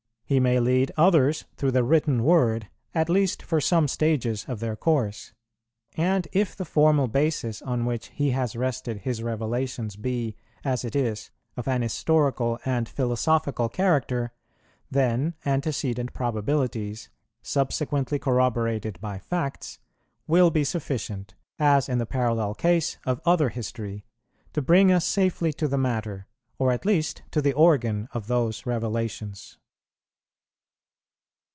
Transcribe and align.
He 0.25 0.39
may 0.39 0.61
lead 0.61 0.93
others 0.95 1.43
through 1.57 1.71
the 1.71 1.83
written 1.83 2.23
word, 2.23 2.69
at 2.95 3.09
least 3.09 3.43
for 3.43 3.59
some 3.59 3.89
stages 3.89 4.45
of 4.47 4.61
their 4.61 4.77
course; 4.77 5.33
and 5.97 6.25
if 6.31 6.55
the 6.55 6.63
formal 6.63 7.09
basis 7.09 7.61
on 7.63 7.83
which 7.83 8.07
He 8.07 8.29
has 8.31 8.55
rested 8.55 8.99
His 8.99 9.21
revelations 9.21 9.97
be, 9.97 10.37
as 10.63 10.85
it 10.85 10.95
is, 10.95 11.31
of 11.57 11.67
an 11.67 11.81
historical 11.81 12.59
and 12.63 12.87
philosophical 12.87 13.67
character, 13.67 14.31
then 14.89 15.33
antecedent 15.45 16.13
probabilities, 16.13 17.09
subsequently 17.41 18.17
corroborated 18.17 19.01
by 19.01 19.19
facts, 19.19 19.79
will 20.27 20.49
be 20.49 20.63
sufficient, 20.63 21.35
as 21.59 21.89
in 21.89 21.97
the 21.97 22.05
parallel 22.05 22.55
case 22.55 22.97
of 23.05 23.19
other 23.25 23.49
history, 23.49 24.05
to 24.53 24.61
bring 24.61 24.93
us 24.93 25.03
safely 25.05 25.51
to 25.51 25.67
the 25.67 25.77
matter, 25.77 26.25
or 26.57 26.71
at 26.71 26.85
least 26.85 27.21
to 27.31 27.41
the 27.41 27.51
organ, 27.51 28.07
of 28.13 28.27
those 28.27 28.65
revelations. 28.65 29.57